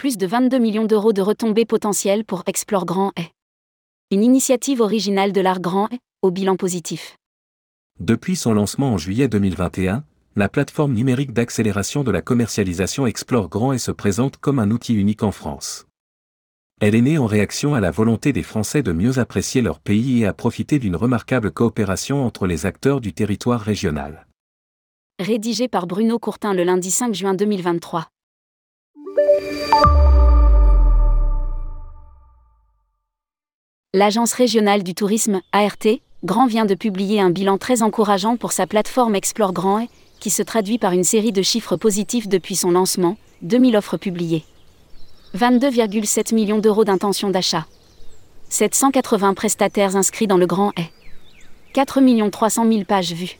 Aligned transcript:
plus 0.00 0.16
de 0.16 0.26
22 0.26 0.58
millions 0.58 0.86
d'euros 0.86 1.12
de 1.12 1.20
retombées 1.20 1.66
potentielles 1.66 2.24
pour 2.24 2.42
Explore 2.46 2.86
Grand 2.86 3.12
Est. 3.18 3.32
Une 4.10 4.24
initiative 4.24 4.80
originale 4.80 5.30
de 5.30 5.42
l'art 5.42 5.60
Grand 5.60 5.88
Est, 5.88 5.98
au 6.22 6.30
bilan 6.30 6.56
positif. 6.56 7.18
Depuis 7.98 8.34
son 8.34 8.54
lancement 8.54 8.94
en 8.94 8.96
juillet 8.96 9.28
2021, 9.28 10.02
la 10.36 10.48
plateforme 10.48 10.94
numérique 10.94 11.34
d'accélération 11.34 12.02
de 12.02 12.10
la 12.10 12.22
commercialisation 12.22 13.06
Explore 13.06 13.50
Grand 13.50 13.74
Est 13.74 13.78
se 13.78 13.90
présente 13.90 14.38
comme 14.38 14.58
un 14.58 14.70
outil 14.70 14.94
unique 14.94 15.22
en 15.22 15.32
France. 15.32 15.86
Elle 16.80 16.94
est 16.94 17.02
née 17.02 17.18
en 17.18 17.26
réaction 17.26 17.74
à 17.74 17.80
la 17.80 17.90
volonté 17.90 18.32
des 18.32 18.42
Français 18.42 18.82
de 18.82 18.92
mieux 18.92 19.18
apprécier 19.18 19.60
leur 19.60 19.80
pays 19.80 20.22
et 20.22 20.26
à 20.26 20.32
profiter 20.32 20.78
d'une 20.78 20.96
remarquable 20.96 21.50
coopération 21.50 22.24
entre 22.24 22.46
les 22.46 22.64
acteurs 22.64 23.02
du 23.02 23.12
territoire 23.12 23.60
régional. 23.60 24.26
Rédigé 25.18 25.68
par 25.68 25.86
Bruno 25.86 26.18
Courtin 26.18 26.54
le 26.54 26.64
lundi 26.64 26.90
5 26.90 27.14
juin 27.14 27.34
2023. 27.34 28.08
L'Agence 33.92 34.32
régionale 34.34 34.82
du 34.82 34.94
tourisme, 34.94 35.40
ART, 35.52 35.98
Grand 36.22 36.46
vient 36.46 36.64
de 36.64 36.74
publier 36.74 37.20
un 37.20 37.30
bilan 37.30 37.58
très 37.58 37.82
encourageant 37.82 38.36
pour 38.36 38.52
sa 38.52 38.66
plateforme 38.66 39.14
Explore 39.14 39.52
Grand 39.52 39.86
qui 40.20 40.30
se 40.30 40.42
traduit 40.42 40.78
par 40.78 40.92
une 40.92 41.02
série 41.02 41.32
de 41.32 41.42
chiffres 41.42 41.76
positifs 41.76 42.28
depuis 42.28 42.54
son 42.54 42.70
lancement, 42.70 43.16
2000 43.42 43.76
offres 43.76 43.96
publiées. 43.96 44.44
22,7 45.34 46.34
millions 46.34 46.58
d'euros 46.58 46.84
d'intention 46.84 47.30
d'achat. 47.30 47.66
780 48.48 49.34
prestataires 49.34 49.96
inscrits 49.96 50.26
dans 50.26 50.36
le 50.36 50.46
Grand 50.46 50.72
Est. 50.76 50.90
4 51.72 52.30
300 52.30 52.68
000 52.70 52.84
pages 52.84 53.12
vues. 53.12 53.38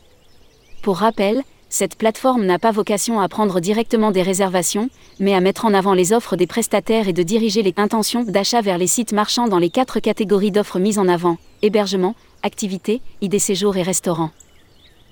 Pour 0.82 0.98
rappel, 0.98 1.42
cette 1.72 1.94
plateforme 1.94 2.44
n'a 2.44 2.58
pas 2.58 2.72
vocation 2.72 3.20
à 3.20 3.28
prendre 3.28 3.60
directement 3.60 4.10
des 4.10 4.22
réservations, 4.22 4.90
mais 5.20 5.34
à 5.34 5.40
mettre 5.40 5.64
en 5.64 5.72
avant 5.72 5.94
les 5.94 6.12
offres 6.12 6.34
des 6.34 6.48
prestataires 6.48 7.06
et 7.06 7.12
de 7.12 7.22
diriger 7.22 7.62
les 7.62 7.72
intentions 7.76 8.24
d'achat 8.24 8.60
vers 8.60 8.76
les 8.76 8.88
sites 8.88 9.12
marchands 9.12 9.46
dans 9.46 9.60
les 9.60 9.70
quatre 9.70 10.00
catégories 10.00 10.50
d'offres 10.50 10.80
mises 10.80 10.98
en 10.98 11.06
avant 11.06 11.38
hébergement, 11.62 12.16
activités, 12.42 13.02
idées 13.20 13.38
séjours 13.38 13.76
et 13.76 13.82
restaurants. 13.82 14.30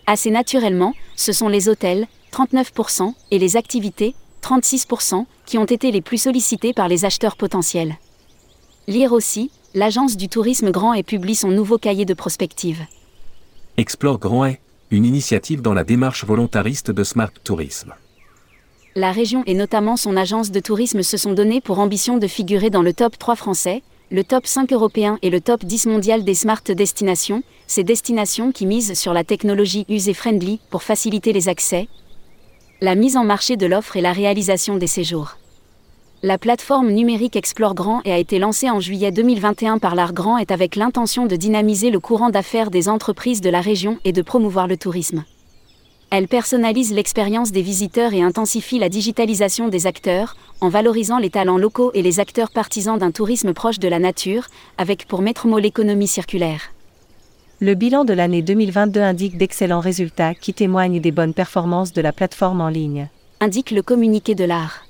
Assez 0.06 0.30
naturellement, 0.30 0.94
ce 1.14 1.32
sont 1.32 1.48
les 1.48 1.68
hôtels, 1.68 2.08
39%, 2.32 3.12
et 3.30 3.38
les 3.38 3.56
activités, 3.56 4.14
36%, 4.42 5.26
qui 5.46 5.58
ont 5.58 5.64
été 5.64 5.92
les 5.92 6.00
plus 6.00 6.18
sollicités 6.18 6.72
par 6.72 6.88
les 6.88 7.04
acheteurs 7.04 7.36
potentiels. 7.36 7.98
Lire 8.88 9.12
aussi, 9.12 9.50
l'agence 9.74 10.16
du 10.16 10.28
tourisme 10.28 10.70
Grand 10.70 10.94
Est 10.94 11.02
publie 11.02 11.34
son 11.34 11.48
nouveau 11.48 11.78
cahier 11.78 12.04
de 12.04 12.14
prospective. 12.14 12.84
Explore 13.76 14.18
Grand 14.18 14.46
Est, 14.46 14.60
une 14.90 15.04
initiative 15.04 15.60
dans 15.60 15.74
la 15.74 15.84
démarche 15.84 16.24
volontariste 16.24 16.90
de 16.90 17.04
Smart 17.04 17.32
Tourisme. 17.44 17.94
La 18.94 19.12
région 19.12 19.42
et 19.46 19.54
notamment 19.54 19.96
son 19.96 20.16
agence 20.16 20.50
de 20.50 20.60
tourisme 20.60 21.02
se 21.02 21.16
sont 21.16 21.32
donnés 21.32 21.60
pour 21.60 21.78
ambition 21.78 22.16
de 22.18 22.26
figurer 22.26 22.70
dans 22.70 22.82
le 22.82 22.94
top 22.94 23.18
3 23.18 23.36
français, 23.36 23.82
le 24.10 24.24
top 24.24 24.46
5 24.46 24.72
européen 24.72 25.18
et 25.20 25.30
le 25.30 25.40
top 25.40 25.64
10 25.64 25.86
mondial 25.86 26.24
des 26.24 26.34
smart 26.34 26.62
destinations, 26.66 27.42
ces 27.66 27.84
destinations 27.84 28.50
qui 28.50 28.64
misent 28.64 28.98
sur 28.98 29.12
la 29.12 29.24
technologie 29.24 29.84
user-friendly 29.90 30.60
pour 30.70 30.82
faciliter 30.82 31.34
les 31.34 31.48
accès, 31.48 31.88
la 32.80 32.94
mise 32.94 33.16
en 33.16 33.24
marché 33.24 33.56
de 33.56 33.66
l'offre 33.66 33.96
et 33.96 34.00
la 34.00 34.12
réalisation 34.12 34.76
des 34.76 34.86
séjours. 34.86 35.36
La 36.24 36.36
plateforme 36.36 36.90
numérique 36.90 37.36
Explore 37.36 37.76
Grand 37.76 38.00
et 38.04 38.10
a 38.10 38.18
été 38.18 38.40
lancée 38.40 38.68
en 38.68 38.80
juillet 38.80 39.12
2021 39.12 39.78
par 39.78 39.94
l'Art 39.94 40.12
Grand 40.12 40.36
est 40.36 40.50
avec 40.50 40.74
l'intention 40.74 41.26
de 41.26 41.36
dynamiser 41.36 41.90
le 41.90 42.00
courant 42.00 42.30
d'affaires 42.30 42.72
des 42.72 42.88
entreprises 42.88 43.40
de 43.40 43.48
la 43.48 43.60
région 43.60 43.98
et 44.04 44.10
de 44.10 44.20
promouvoir 44.20 44.66
le 44.66 44.76
tourisme. 44.76 45.22
Elle 46.10 46.26
personnalise 46.26 46.92
l'expérience 46.92 47.52
des 47.52 47.62
visiteurs 47.62 48.14
et 48.14 48.22
intensifie 48.22 48.80
la 48.80 48.88
digitalisation 48.88 49.68
des 49.68 49.86
acteurs, 49.86 50.34
en 50.60 50.68
valorisant 50.70 51.18
les 51.18 51.30
talents 51.30 51.56
locaux 51.56 51.92
et 51.94 52.02
les 52.02 52.18
acteurs 52.18 52.50
partisans 52.50 52.98
d'un 52.98 53.12
tourisme 53.12 53.52
proche 53.52 53.78
de 53.78 53.86
la 53.86 54.00
nature, 54.00 54.48
avec 54.76 55.06
pour 55.06 55.22
maître 55.22 55.46
mot 55.46 55.60
l'économie 55.60 56.08
circulaire. 56.08 56.72
Le 57.60 57.74
bilan 57.74 58.04
de 58.04 58.12
l'année 58.12 58.42
2022 58.42 59.00
indique 59.00 59.38
d'excellents 59.38 59.78
résultats 59.78 60.34
qui 60.34 60.52
témoignent 60.52 61.00
des 61.00 61.12
bonnes 61.12 61.34
performances 61.34 61.92
de 61.92 62.00
la 62.00 62.12
plateforme 62.12 62.60
en 62.60 62.70
ligne. 62.70 63.08
Indique 63.38 63.70
le 63.70 63.82
communiqué 63.82 64.34
de 64.34 64.42
l'art. 64.42 64.87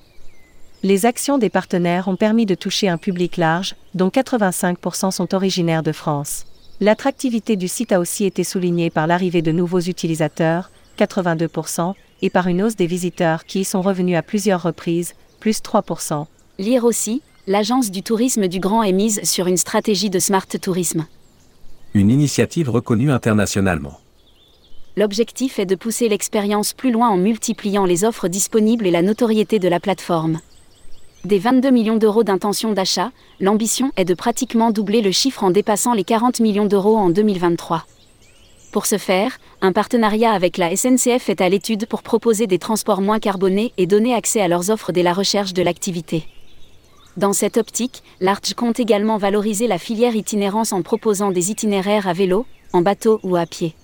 Les 0.82 1.06
actions 1.06 1.38
des 1.38 1.50
partenaires 1.50 2.08
ont 2.08 2.16
permis 2.16 2.46
de 2.46 2.54
toucher 2.54 2.88
un 2.88 2.98
public 2.98 3.36
large, 3.36 3.74
dont 3.94 4.08
85% 4.08 5.10
sont 5.10 5.34
originaires 5.34 5.82
de 5.82 5.92
France. 5.92 6.46
L'attractivité 6.80 7.56
du 7.56 7.68
site 7.68 7.92
a 7.92 8.00
aussi 8.00 8.24
été 8.24 8.44
soulignée 8.44 8.90
par 8.90 9.06
l'arrivée 9.06 9.42
de 9.42 9.52
nouveaux 9.52 9.80
utilisateurs, 9.80 10.70
82%, 10.98 11.94
et 12.22 12.30
par 12.30 12.46
une 12.46 12.62
hausse 12.62 12.76
des 12.76 12.86
visiteurs 12.86 13.44
qui 13.44 13.60
y 13.60 13.64
sont 13.64 13.82
revenus 13.82 14.16
à 14.16 14.22
plusieurs 14.22 14.62
reprises, 14.62 15.14
plus 15.40 15.60
3%. 15.60 16.26
Lire 16.58 16.84
aussi, 16.84 17.22
l'agence 17.46 17.90
du 17.90 18.02
tourisme 18.02 18.48
du 18.48 18.60
Grand 18.60 18.82
est 18.82 18.92
mise 18.92 19.20
sur 19.24 19.46
une 19.46 19.56
stratégie 19.56 20.10
de 20.10 20.18
smart 20.18 20.46
tourisme 20.46 21.06
une 21.94 22.10
initiative 22.10 22.68
reconnue 22.70 23.10
internationalement. 23.10 24.00
L'objectif 24.96 25.58
est 25.58 25.66
de 25.66 25.74
pousser 25.74 26.08
l'expérience 26.08 26.72
plus 26.72 26.90
loin 26.90 27.08
en 27.08 27.16
multipliant 27.16 27.84
les 27.84 28.04
offres 28.04 28.28
disponibles 28.28 28.86
et 28.86 28.90
la 28.90 29.02
notoriété 29.02 29.58
de 29.58 29.68
la 29.68 29.80
plateforme. 29.80 30.40
Des 31.24 31.40
22 31.40 31.70
millions 31.70 31.96
d'euros 31.96 32.22
d'intention 32.22 32.72
d'achat, 32.72 33.10
l'ambition 33.40 33.90
est 33.96 34.04
de 34.04 34.14
pratiquement 34.14 34.70
doubler 34.70 35.02
le 35.02 35.10
chiffre 35.10 35.42
en 35.42 35.50
dépassant 35.50 35.92
les 35.92 36.04
40 36.04 36.38
millions 36.38 36.66
d'euros 36.66 36.96
en 36.96 37.10
2023. 37.10 37.84
Pour 38.70 38.86
ce 38.86 38.98
faire, 38.98 39.38
un 39.60 39.72
partenariat 39.72 40.30
avec 40.32 40.58
la 40.58 40.76
SNCF 40.76 41.28
est 41.28 41.40
à 41.40 41.48
l'étude 41.48 41.86
pour 41.86 42.04
proposer 42.04 42.46
des 42.46 42.60
transports 42.60 43.00
moins 43.00 43.18
carbonés 43.18 43.72
et 43.78 43.86
donner 43.88 44.14
accès 44.14 44.40
à 44.40 44.46
leurs 44.46 44.70
offres 44.70 44.92
dès 44.92 45.02
la 45.02 45.12
recherche 45.12 45.54
de 45.54 45.62
l'activité. 45.62 46.24
Dans 47.16 47.32
cette 47.32 47.56
optique, 47.56 48.04
l'Arch 48.20 48.54
compte 48.54 48.78
également 48.78 49.18
valoriser 49.18 49.66
la 49.66 49.78
filière 49.78 50.14
itinérance 50.14 50.72
en 50.72 50.82
proposant 50.82 51.32
des 51.32 51.50
itinéraires 51.50 52.06
à 52.06 52.12
vélo, 52.12 52.46
en 52.72 52.80
bateau 52.80 53.18
ou 53.24 53.34
à 53.34 53.44
pied. 53.44 53.74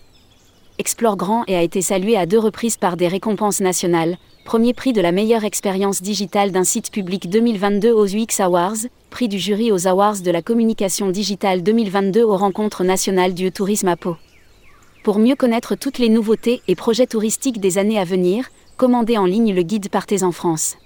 Explore 0.77 1.17
Grand 1.17 1.45
et 1.47 1.55
a 1.55 1.63
été 1.63 1.83
salué 1.83 2.17
à 2.17 2.27
deux 2.27 2.39
reprises 2.39 2.77
par 2.77 2.97
des 2.97 3.07
récompenses 3.07 3.61
nationales, 3.61 4.17
premier 4.45 4.75
prix 4.75 4.93
de 4.93 5.01
la 5.01 5.13
meilleure 5.13 5.45
expérience 5.45 6.03
digitale 6.03 6.51
d'un 6.51 6.65
site 6.65 6.91
public 6.91 7.31
2022 7.31 7.93
aux 7.93 8.07
UX 8.07 8.41
Awards, 8.41 8.89
prix 9.09 9.29
du 9.29 9.39
jury 9.39 9.71
aux 9.71 9.87
Awards 9.87 10.21
de 10.21 10.31
la 10.33 10.43
communication 10.43 11.11
digitale 11.11 11.63
2022 11.63 12.25
aux 12.25 12.37
rencontres 12.37 12.83
nationales 12.83 13.35
du 13.35 13.53
tourisme 13.53 13.87
à 13.87 13.97
Pau. 13.97 14.17
Pour 15.05 15.21
mieux 15.21 15.37
connaître 15.37 15.77
toutes 15.77 15.99
les 15.99 16.09
nouveautés 16.09 16.61
et 16.67 16.75
projets 16.75 17.07
touristiques 17.07 17.61
des 17.61 17.79
années 17.79 18.01
à 18.01 18.05
venir, 18.05 18.49
commandez 18.77 19.17
en 19.17 19.27
ligne 19.27 19.55
le 19.55 19.63
guide 19.63 19.91
Partez 19.91 20.25
en 20.25 20.33
France. 20.33 20.77